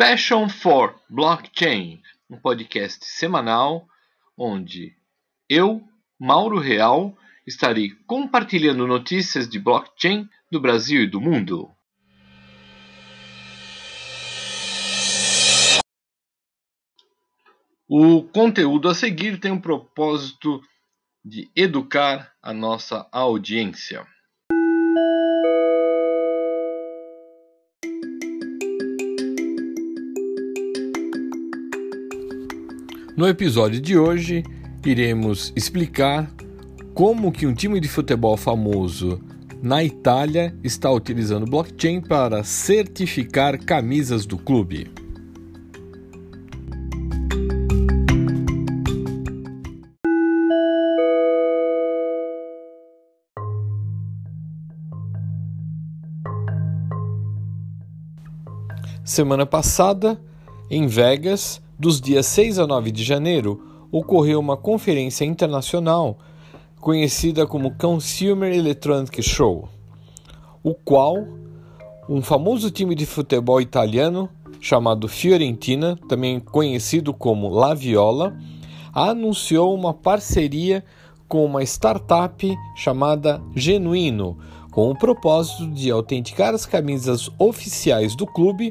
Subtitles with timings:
[0.00, 2.00] Passion for Blockchain,
[2.30, 3.86] um podcast semanal
[4.34, 4.96] onde
[5.46, 5.86] eu,
[6.18, 7.14] Mauro Real,
[7.46, 11.70] estarei compartilhando notícias de blockchain do Brasil e do mundo.
[17.86, 20.62] O conteúdo a seguir tem o propósito
[21.22, 24.06] de educar a nossa audiência.
[33.20, 34.42] No episódio de hoje,
[34.82, 36.32] iremos explicar
[36.94, 39.20] como que um time de futebol famoso
[39.62, 44.90] na Itália está utilizando blockchain para certificar camisas do clube.
[59.04, 60.18] Semana passada,
[60.70, 66.18] em Vegas, dos dias 6 a 9 de janeiro, ocorreu uma conferência internacional
[66.78, 69.66] conhecida como Consumer Electronic Show,
[70.62, 71.16] o qual
[72.06, 74.28] um famoso time de futebol italiano
[74.60, 78.36] chamado Fiorentina, também conhecido como La Viola,
[78.92, 80.84] anunciou uma parceria
[81.26, 84.36] com uma startup chamada Genuino,
[84.70, 88.70] com o propósito de autenticar as camisas oficiais do clube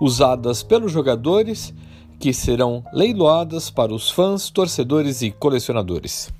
[0.00, 1.74] usadas pelos jogadores
[2.18, 6.32] que serão leiloadas para os fãs, torcedores e colecionadores.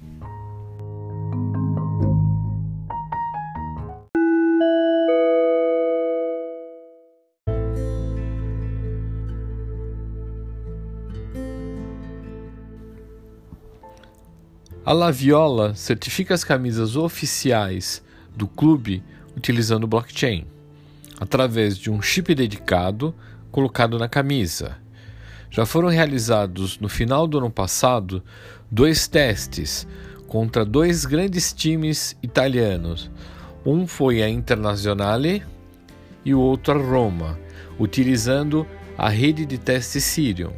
[14.84, 18.02] A Laviola certifica as camisas oficiais
[18.34, 19.04] do clube
[19.36, 20.46] utilizando blockchain,
[21.20, 23.14] através de um chip dedicado
[23.52, 24.78] colocado na camisa.
[25.50, 28.22] Já foram realizados no final do ano passado
[28.70, 29.86] dois testes
[30.26, 33.10] contra dois grandes times italianos.
[33.64, 35.42] Um foi a Internazionale
[36.24, 37.38] e o outro a Roma,
[37.78, 40.52] utilizando a rede de teste Sirion.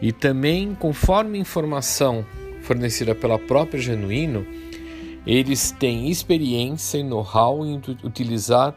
[0.00, 2.24] E também, conforme informação
[2.62, 4.46] fornecida pela própria Genuíno,
[5.26, 8.74] eles têm experiência e know-how em utilizar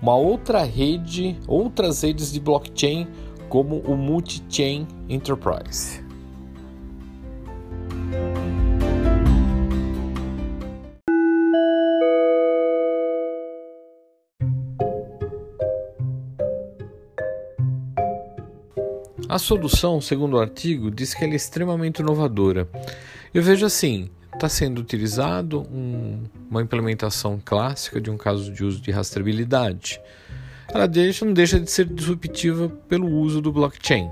[0.00, 3.08] uma outra rede, outras redes de blockchain,
[3.54, 6.02] como o Multi-Chain Enterprise.
[19.28, 22.68] A solução, segundo o artigo, diz que ela é extremamente inovadora.
[23.32, 28.80] Eu vejo assim: está sendo utilizado um, uma implementação clássica de um caso de uso
[28.80, 30.00] de rastreabilidade.
[30.74, 34.10] Ela deixa, não deixa de ser disruptiva pelo uso do blockchain.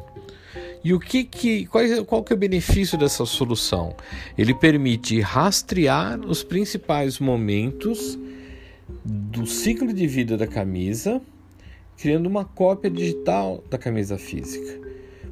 [0.85, 3.97] E o que, que qual, qual que é o benefício dessa solução?
[4.39, 8.19] Ele permite rastrear os principais momentos
[9.05, 11.21] do ciclo de vida da camisa,
[11.97, 14.81] criando uma cópia digital da camisa física,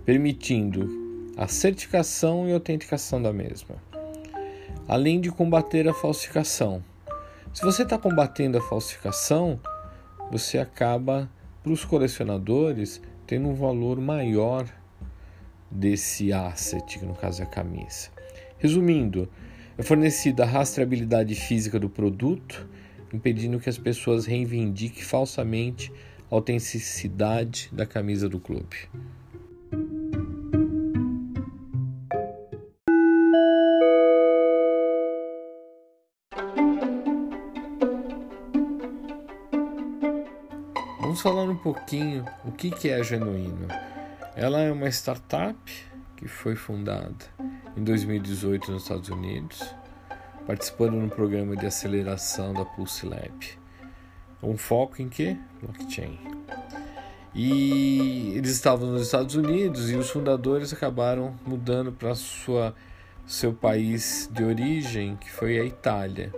[0.05, 3.77] permitindo a certificação e autenticação da mesma
[4.91, 6.83] além de combater a falsificação.
[7.53, 9.61] Se você está combatendo a falsificação,
[10.31, 11.31] você acaba,
[11.63, 14.67] para os colecionadores, tendo um valor maior
[15.71, 18.09] desse asset, que no caso é a camisa.
[18.59, 19.29] Resumindo,
[19.77, 22.69] é fornecida a rastreabilidade física do produto,
[23.13, 25.93] impedindo que as pessoas reivindiquem falsamente
[26.31, 28.89] a autenticidade da camisa do clube.
[41.11, 43.67] Vamos falar um pouquinho o que, que é a Genuíno.
[44.37, 45.59] Ela é uma startup
[46.17, 47.27] que foi fundada
[47.77, 49.75] em 2018 nos Estados Unidos,
[50.47, 53.59] participando no programa de aceleração da Pulse Lab.
[54.41, 55.37] Um foco em que?
[55.61, 56.17] Blockchain.
[57.35, 62.73] E eles estavam nos Estados Unidos e os fundadores acabaram mudando para sua
[63.27, 66.33] seu país de origem, que foi a Itália.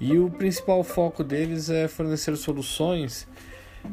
[0.00, 3.28] E o principal foco deles é fornecer soluções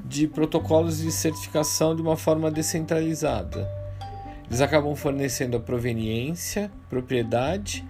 [0.06, 3.69] de protocolos de certificação de uma forma descentralizada.
[4.48, 7.86] Eles acabam fornecendo a proveniência, propriedade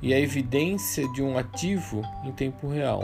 [0.00, 3.02] e a evidência de um ativo em tempo real.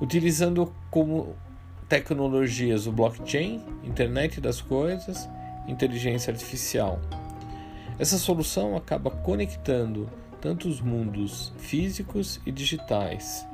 [0.00, 1.34] Utilizando como
[1.88, 5.28] tecnologias o blockchain, internet das coisas,
[5.66, 7.00] inteligência artificial.
[7.98, 10.08] Essa solução acaba conectando
[10.40, 13.46] tanto os mundos físicos e digitais.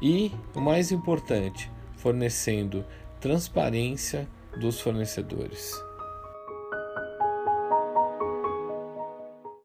[0.00, 2.84] E, o mais importante, fornecendo
[3.20, 4.26] transparência
[4.58, 5.89] dos fornecedores.